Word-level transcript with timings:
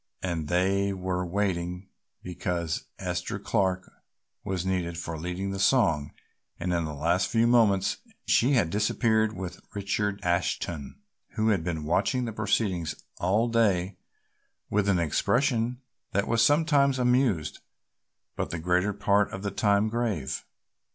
And 0.23 0.47
they 0.47 0.93
were 0.93 1.23
waiting 1.23 1.87
because 2.23 2.85
Esther 2.97 3.37
Clark 3.37 3.87
was 4.43 4.65
needed 4.65 4.97
for 4.97 5.15
leading 5.15 5.51
the 5.51 5.59
song 5.59 6.11
and 6.59 6.73
in 6.73 6.85
the 6.85 6.95
last 6.95 7.27
few 7.27 7.45
moments 7.45 7.97
she 8.25 8.53
had 8.53 8.71
disappeared 8.71 9.33
with 9.37 9.61
Richard 9.75 10.19
Ashton, 10.23 10.95
who 11.33 11.49
had 11.49 11.63
been 11.63 11.83
watching 11.85 12.25
the 12.25 12.33
proceedings 12.33 12.95
all 13.19 13.47
day 13.47 13.95
with 14.71 14.89
an 14.89 14.97
expression 14.97 15.79
that 16.13 16.27
was 16.27 16.43
sometimes 16.43 16.97
amused 16.97 17.59
but 18.35 18.49
the 18.49 18.57
greater 18.57 18.93
part 18.93 19.31
of 19.31 19.43
the 19.43 19.51
time 19.51 19.87
grave. 19.87 20.43